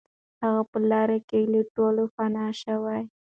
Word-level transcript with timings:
هغه 0.43 0.63
په 0.71 0.77
لاره 0.91 1.17
کې 1.29 1.39
له 1.51 1.61
ټولو 1.75 2.03
پناه 2.15 2.51
شو. 2.59 2.79